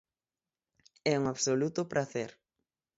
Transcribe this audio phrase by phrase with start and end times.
[1.11, 2.31] É un absoluto pracer.